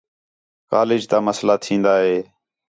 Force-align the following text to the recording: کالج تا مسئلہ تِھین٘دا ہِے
کالج 0.71 1.01
تا 1.11 1.17
مسئلہ 1.27 1.55
تِھین٘دا 1.63 1.93
ہِے 2.03 2.17